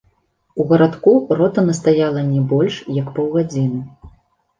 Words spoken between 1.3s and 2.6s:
рота настаяла не